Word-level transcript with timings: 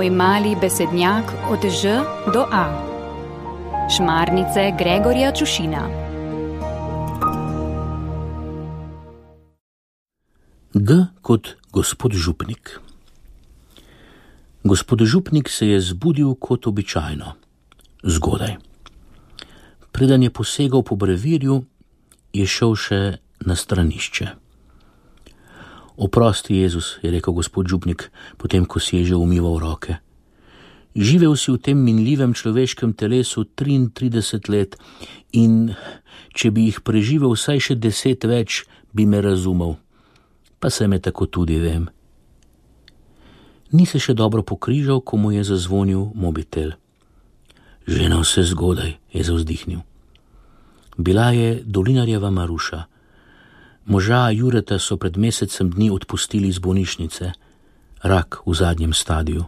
Moj 0.00 0.10
mali 0.10 0.56
besednjak 0.56 1.28
od 1.52 1.60
Ž 1.60 2.00
do 2.32 2.40
A. 2.52 2.64
Šmarnice 3.96 4.72
Gregorja 4.78 5.28
Čušina. 5.32 5.82
G 10.74 11.04
kot 11.20 11.48
gospod 11.72 12.12
župnik. 12.12 12.80
Gospod 14.64 15.04
župnik 15.04 15.48
se 15.48 15.68
je 15.68 15.80
zbudil 15.80 16.34
kot 16.34 16.66
običajno, 16.66 17.36
zgodaj. 18.02 18.56
Preden 19.92 20.22
je 20.22 20.30
posegal 20.30 20.82
po 20.82 20.96
brevirju, 20.96 21.64
je 22.32 22.46
šel 22.46 22.72
še 22.72 23.00
na 23.44 23.52
stranišče. 23.52 24.49
Oprosti, 26.00 26.56
Jezus, 26.56 26.96
je 27.04 27.12
rekel 27.12 27.36
gospod 27.36 27.68
Župnik, 27.68 28.08
potem 28.40 28.64
ko 28.64 28.80
si 28.80 28.96
je 28.96 29.12
že 29.12 29.20
umival 29.20 29.60
roke. 29.60 30.00
Živel 30.96 31.36
si 31.36 31.52
v 31.52 31.60
tem 31.60 31.76
minljivem 31.76 32.32
človeškem 32.32 32.96
telesu 32.96 33.44
33 33.44 34.48
let 34.48 34.80
in 35.36 35.76
če 36.32 36.48
bi 36.56 36.72
jih 36.72 36.80
preživel 36.80 37.36
vsaj 37.36 37.60
še 37.60 37.74
deset 37.76 38.24
več, 38.24 38.64
bi 38.96 39.04
me 39.04 39.20
razumel. 39.20 39.76
Pa 40.56 40.72
se 40.72 40.88
me 40.88 40.96
tako 40.96 41.28
tudi 41.28 41.60
vem. 41.60 41.84
Ni 43.76 43.84
se 43.84 44.00
še 44.00 44.16
dobro 44.16 44.40
pokrižal, 44.40 45.04
ko 45.04 45.20
mu 45.20 45.36
je 45.36 45.44
zazvonil 45.44 46.16
mobitel. 46.16 46.80
Že 47.84 48.08
na 48.08 48.24
vse 48.24 48.48
zgodaj 48.48 48.96
je 49.12 49.20
zauzdihnil. 49.20 49.84
Bila 50.96 51.30
je 51.36 51.60
Dolinarjeva 51.60 52.32
Maruša. 52.32 52.88
Moža 53.84 54.30
Jureta 54.30 54.78
so 54.78 54.96
pred 54.96 55.16
mesecem 55.16 55.70
dni 55.70 55.90
odpustili 55.90 56.48
iz 56.48 56.58
bolnišnice, 56.58 57.32
rak 58.02 58.42
v 58.46 58.54
zadnjem 58.54 58.92
stadiju. 58.92 59.44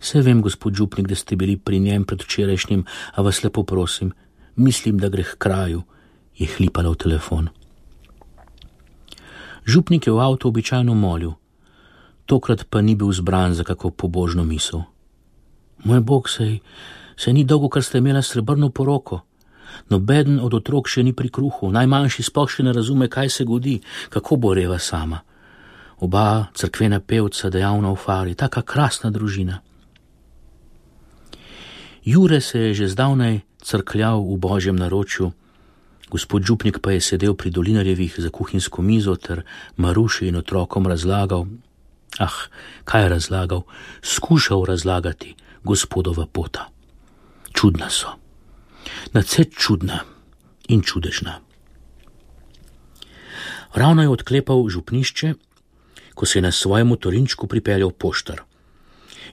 Vse 0.00 0.22
vem, 0.22 0.42
gospod 0.42 0.74
Župnik, 0.74 1.08
da 1.08 1.14
ste 1.14 1.36
bili 1.36 1.56
pri 1.56 1.78
njem 1.80 2.04
predvčerajšnjim, 2.04 2.84
a 3.14 3.22
vas 3.22 3.42
lepo 3.42 3.62
prosim, 3.62 4.12
mislim, 4.56 4.98
da 4.98 5.08
gre 5.08 5.24
k 5.24 5.38
kraju, 5.38 5.82
je 6.36 6.46
hlipala 6.46 6.90
v 6.90 6.96
telefon. 6.96 7.48
Župnik 9.66 10.06
je 10.06 10.12
v 10.12 10.20
avtu 10.22 10.48
običajno 10.48 10.94
molil, 10.94 11.34
tokrat 12.26 12.70
pa 12.70 12.80
ni 12.80 12.94
bil 12.94 13.10
zbran 13.12 13.54
za 13.54 13.64
kako 13.64 13.90
pobožno 13.90 14.44
misel. 14.44 14.86
Moj 15.84 16.00
bog, 16.00 16.30
sej, 16.30 16.60
se 17.16 17.32
ni 17.32 17.44
dolgo, 17.44 17.68
kar 17.68 17.82
ste 17.82 17.98
imela 17.98 18.22
srebrno 18.22 18.70
poroko. 18.70 19.25
Noben 19.90 20.40
od 20.40 20.54
otrok 20.54 20.88
še 20.88 21.02
ni 21.02 21.12
pri 21.12 21.30
kruhu, 21.30 21.70
najmanjši 21.72 22.26
sploh 22.26 22.50
še 22.50 22.66
ne 22.66 22.74
razume, 22.74 23.08
kaj 23.08 23.30
se 23.30 23.44
godi, 23.44 23.78
kako 24.10 24.36
bo 24.36 24.54
reva 24.54 24.78
sama. 24.78 25.22
Oba 26.02 26.48
crkvena 26.54 27.00
pevca, 27.00 27.50
dejavna 27.50 27.92
v 27.94 28.00
fari, 28.00 28.34
taka 28.34 28.62
krasna 28.62 29.10
družina. 29.10 29.62
Jure 32.04 32.40
se 32.40 32.58
je 32.58 32.74
že 32.74 32.88
zdavnaj 32.88 33.40
crkljal 33.62 34.22
v 34.22 34.36
božjem 34.38 34.76
naročju, 34.76 35.32
gospod 36.10 36.46
Župnik 36.46 36.78
pa 36.78 36.94
je 36.94 37.00
sedel 37.00 37.34
pri 37.34 37.50
dolinarjevih 37.50 38.14
za 38.18 38.30
kuhinjsko 38.30 38.82
mizo 38.82 39.16
ter 39.16 39.42
Maruši 39.76 40.28
in 40.28 40.36
otrokom 40.36 40.86
razlagal, 40.86 41.46
ah, 42.22 42.38
kaj 42.84 43.02
je 43.02 43.08
razlagal, 43.08 43.62
skušal 44.02 44.64
razlagati 44.64 45.34
gospodova 45.64 46.26
pota. 46.30 46.70
Čudna 47.50 47.90
so 47.90 48.25
nadse 49.12 49.44
čudna 49.44 50.00
in 50.68 50.82
čudežna. 50.82 51.40
Ravno 53.74 54.02
je 54.02 54.08
odklepal 54.08 54.68
župnišče, 54.68 55.34
ko 56.14 56.26
se 56.26 56.38
je 56.38 56.42
na 56.42 56.52
svojem 56.52 56.86
motorinčku 56.86 57.46
pripeljal 57.46 57.90
poštar. 57.90 58.40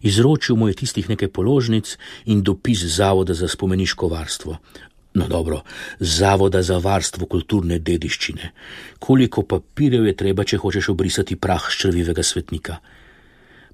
Izročil 0.02 0.56
mu 0.56 0.68
je 0.68 0.74
tistih 0.74 1.10
nekaj 1.10 1.32
položnic 1.32 1.98
in 2.26 2.44
dopis 2.44 2.84
Zavoda 2.84 3.34
za 3.34 3.48
spomeniško 3.48 4.08
varstvo. 4.08 4.58
No 5.14 5.28
dobro, 5.28 5.62
Zavoda 6.00 6.62
za 6.62 6.78
varstvo 6.78 7.26
kulturne 7.26 7.80
dediščine. 7.80 8.52
Koliko 9.00 9.44
papirjev 9.44 10.06
je 10.06 10.16
treba, 10.16 10.44
če 10.44 10.58
hočeš 10.58 10.90
obrisati 10.90 11.36
prah 11.36 11.70
ščrvivega 11.70 12.24
svetnika. 12.24 12.78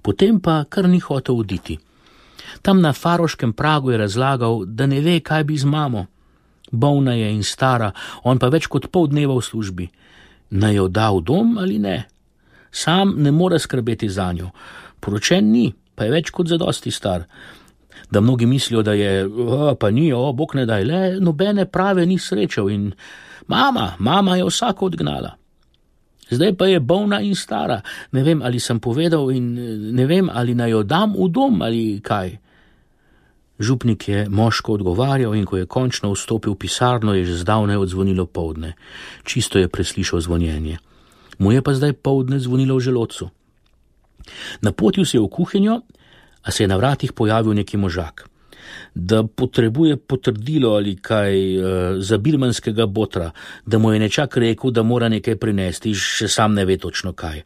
Potem 0.02 0.40
pa 0.40 0.64
kar 0.70 0.90
ni 0.90 1.00
hotel 1.00 1.40
oditi. 1.40 1.80
Tam 2.62 2.82
na 2.82 2.94
faroškem 2.94 3.54
pragu 3.54 3.92
je 3.92 3.98
razlagal, 3.98 4.66
da 4.66 4.86
ne 4.86 5.02
ve, 5.02 5.20
kaj 5.20 5.44
bi 5.44 5.58
z 5.58 5.66
mamo. 5.66 6.06
Bolna 6.72 7.14
je 7.14 7.32
in 7.34 7.44
stara, 7.44 7.92
on 8.24 8.40
pa 8.40 8.50
več 8.50 8.68
kot 8.68 8.92
pol 8.92 9.08
dneva 9.10 9.34
v 9.38 9.46
službi. 9.46 9.90
Naj 10.50 10.76
jo 10.76 10.88
da 10.88 11.10
v 11.12 11.24
dom 11.26 11.58
ali 11.58 11.80
ne? 11.80 12.04
Sam 12.72 13.16
ne 13.18 13.32
more 13.32 13.60
skrbeti 13.60 14.10
za 14.10 14.32
njo. 14.34 14.52
Poročen 15.00 15.50
ni, 15.52 15.72
pa 15.96 16.06
je 16.06 16.14
več 16.14 16.30
kot 16.30 16.48
zadosti 16.48 16.92
star. 16.92 17.26
Da 18.12 18.22
mnogi 18.22 18.46
mislijo, 18.46 18.84
da 18.86 18.94
je, 18.94 19.26
pa 19.80 19.90
ni, 19.92 20.12
o, 20.14 20.32
bog 20.34 20.56
ne 20.56 20.66
daj, 20.66 20.86
le 20.86 21.02
nobene 21.22 21.66
prave 21.66 22.06
ni 22.06 22.18
srečal 22.20 22.70
in 22.70 22.92
mama, 23.48 23.96
mama 24.00 24.38
je 24.38 24.46
vsako 24.46 24.86
odgnala 24.86 25.39
zdaj 26.30 26.54
pa 26.58 26.68
je 26.68 26.80
bolna 26.80 27.22
in 27.22 27.36
stara. 27.36 27.82
Ne 28.12 28.24
vem, 28.24 28.42
ali 28.42 28.60
sem 28.60 28.80
povedal 28.80 29.32
in 29.32 29.54
ne 29.96 30.06
vem, 30.06 30.30
ali 30.30 30.56
naj 30.56 30.72
jo 30.72 30.84
dam 30.84 31.14
v 31.18 31.30
dom 31.30 31.62
ali 31.62 32.00
kaj. 32.02 32.38
Župnik 33.60 34.08
je 34.08 34.30
moško 34.30 34.80
odgovarjal 34.80 35.36
in 35.36 35.46
ko 35.46 35.58
je 35.60 35.68
končno 35.68 36.14
vstopil 36.16 36.56
v 36.56 36.60
pisarno, 36.60 37.14
je 37.14 37.26
že 37.26 37.44
zdavnaj 37.44 37.78
odzvonilo 37.78 38.26
povdne. 38.26 38.74
Čisto 39.28 39.60
je 39.60 39.68
preslišal 39.68 40.24
zvonjenje. 40.24 40.80
Mu 41.40 41.52
je 41.52 41.62
pa 41.62 41.76
zdaj 41.76 41.94
povdne 42.00 42.40
zvonilo 42.40 42.80
v 42.80 42.86
želodcu. 42.88 43.30
Napotil 44.62 45.06
se 45.06 45.18
je 45.18 45.22
v 45.22 45.28
kuhinjo, 45.28 45.82
a 46.44 46.52
se 46.52 46.64
je 46.64 46.68
na 46.68 46.78
vratih 46.80 47.12
pojavil 47.12 47.54
neki 47.54 47.78
možak 47.78 48.30
da 48.94 49.24
potrebuje 49.24 49.98
potrdilo 49.98 50.74
ali 50.76 50.96
kaj 50.96 51.34
uh, 51.58 51.64
za 52.00 52.18
birmanskega 52.18 52.86
botra, 52.86 53.32
da 53.66 53.78
mu 53.78 53.94
je 53.94 54.00
nečak 54.00 54.38
rekel, 54.38 54.72
da 54.72 54.84
mora 54.84 55.10
nekaj 55.10 55.36
prinesti, 55.36 55.94
še 55.96 56.28
sam 56.28 56.54
ne 56.54 56.66
ve 56.66 56.78
točno 56.78 57.14
kaj. 57.14 57.44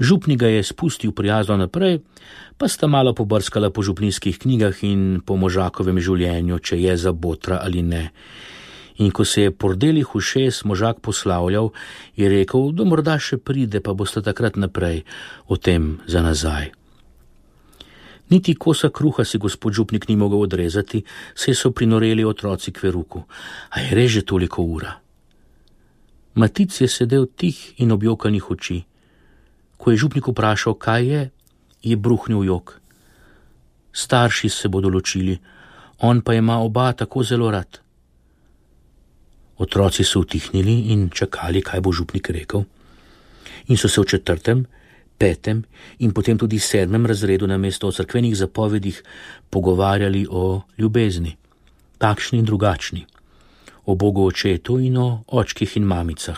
Župnik 0.00 0.40
ga 0.40 0.48
je 0.50 0.62
spustil 0.62 1.12
prijazno 1.12 1.56
naprej, 1.56 2.00
pa 2.58 2.68
sta 2.68 2.86
malo 2.86 3.14
pobrskala 3.14 3.70
po 3.70 3.82
župnijskih 3.82 4.38
knjigah 4.38 4.82
in 4.82 5.20
po 5.26 5.36
možakovem 5.36 6.00
življenju, 6.02 6.58
če 6.58 6.80
je 6.82 6.96
za 6.96 7.12
botra 7.12 7.60
ali 7.62 7.82
ne. 7.82 8.10
In 8.98 9.10
ko 9.10 9.24
se 9.24 9.46
je 9.46 9.54
pordelih 9.54 10.06
v 10.14 10.20
šest 10.22 10.64
možak 10.64 11.00
poslavljal, 11.02 11.70
je 12.16 12.28
rekel, 12.30 12.70
da 12.74 12.86
morda 12.86 13.18
še 13.18 13.38
pride, 13.38 13.82
pa 13.82 13.94
boste 13.94 14.22
takrat 14.22 14.58
naprej 14.58 15.02
o 15.46 15.58
tem 15.58 15.98
za 16.06 16.22
nazaj. 16.22 16.83
Niti 18.30 18.54
kosa 18.54 18.88
kruha 18.88 19.24
si 19.24 19.38
gospod 19.38 19.72
župnik 19.72 20.08
ni 20.08 20.16
mogel 20.16 20.40
odrezati, 20.40 21.04
se 21.34 21.54
so 21.54 21.70
prinoreli 21.70 22.24
otroci 22.24 22.72
k 22.72 22.82
veruku. 22.82 23.22
A 23.70 23.80
je 23.80 23.94
reže 23.94 24.22
toliko 24.22 24.62
ura? 24.62 24.94
Matic 26.34 26.80
je 26.80 26.88
sedel 26.88 27.26
tih 27.26 27.74
in 27.78 27.92
objokanih 27.92 28.50
oči. 28.50 28.82
Ko 29.76 29.90
je 29.90 29.96
župnik 29.96 30.28
vprašal, 30.28 30.74
kaj 30.74 31.06
je, 31.06 31.30
je 31.82 31.96
bruhnil 31.96 32.44
jok. 32.44 32.80
Starši 33.92 34.48
se 34.48 34.68
bodo 34.68 34.88
ločili, 34.88 35.38
on 35.98 36.20
pa 36.20 36.34
ima 36.34 36.58
oba 36.58 36.92
tako 36.92 37.22
zelo 37.22 37.50
rad. 37.50 37.78
Otroci 39.58 40.04
so 40.04 40.20
utihnili 40.20 40.90
in 40.90 41.10
čakali, 41.10 41.62
kaj 41.62 41.80
bo 41.80 41.92
župnik 41.92 42.30
rekel. 42.30 42.64
In 43.68 43.76
so 43.76 43.88
se 43.88 44.00
v 44.00 44.04
četrtem, 44.04 44.66
petem 45.24 45.64
in 46.04 46.12
potem 46.12 46.36
tudi 46.36 46.60
sedmem 46.60 47.06
razredu 47.08 47.48
na 47.48 47.56
mesto 47.56 47.88
o 47.88 47.92
crkvenih 47.92 48.36
zapovedih 48.36 49.00
pogovarjali 49.48 50.26
o 50.28 50.60
ljubezni, 50.76 51.36
takšni 51.98 52.38
in 52.38 52.44
drugačni, 52.44 53.06
o 53.88 53.96
Bogu 53.96 54.26
očetu 54.28 54.76
in 54.78 55.00
o 55.00 55.24
očkih 55.26 55.76
in 55.80 55.88
mamicah. 55.88 56.36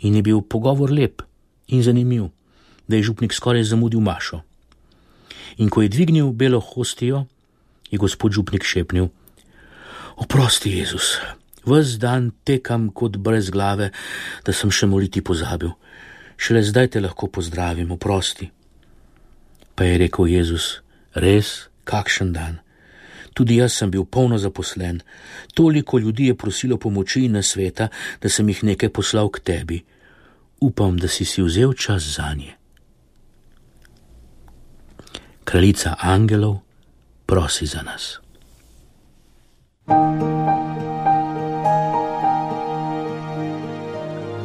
In 0.00 0.16
je 0.16 0.22
bil 0.22 0.40
pogovor 0.40 0.88
lep 0.88 1.20
in 1.68 1.82
zanimiv, 1.82 2.30
da 2.88 2.96
je 2.96 3.02
župnik 3.02 3.32
skoraj 3.32 3.68
zamudil 3.68 4.00
mašo. 4.00 4.40
In 5.58 5.68
ko 5.68 5.82
je 5.82 5.92
dvignil 5.92 6.32
belo 6.32 6.60
hostijo, 6.60 7.26
je 7.90 7.98
gospod 7.98 8.32
župnik 8.32 8.64
šepnil: 8.64 9.08
Oprosti, 10.16 10.78
Jezus, 10.78 11.18
ves 11.66 11.98
dan 11.98 12.30
tekam 12.44 12.88
kot 12.88 13.16
brez 13.16 13.50
glave, 13.50 13.90
da 14.44 14.52
sem 14.52 14.70
še 14.70 14.86
moliti 14.86 15.20
pozabil 15.20 15.76
šele 16.38 16.62
zdaj 16.62 16.88
te 16.94 17.00
lahko 17.00 17.26
pozdravim, 17.26 17.90
oprosti. 17.90 18.50
Pa 19.74 19.84
je 19.84 19.98
rekel 19.98 20.26
Jezus, 20.26 20.78
res, 21.14 21.68
kakšen 21.84 22.32
dan. 22.32 22.58
Tudi 23.34 23.58
jaz 23.58 23.74
sem 23.78 23.90
bil 23.90 24.04
polno 24.04 24.38
zaposlen, 24.38 25.00
toliko 25.54 25.98
ljudi 25.98 26.26
je 26.26 26.34
prosilo 26.34 26.78
pomoči 26.78 27.24
in 27.26 27.36
nasveta, 27.38 27.88
da 28.22 28.28
sem 28.28 28.48
jih 28.48 28.64
nekaj 28.72 28.90
poslal 28.90 29.30
k 29.30 29.40
tebi. 29.40 29.82
Upam, 30.60 30.96
da 30.98 31.08
si 31.08 31.24
si 31.24 31.42
vzel 31.42 31.72
čas 31.72 32.02
za 32.02 32.32
nje. 32.34 32.54
Kraljica 35.44 35.94
angelov 36.00 36.58
prosi 37.26 37.66
za 37.66 37.82
nas. 37.82 38.18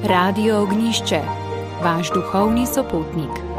Radio 0.04 0.62
ognišče 0.62 1.43
vaš 1.84 2.12
duhovni 2.16 2.66
sopotnik. 2.68 3.53